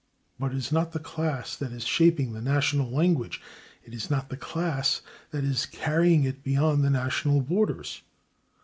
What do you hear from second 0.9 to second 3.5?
the class that is shaping the national language,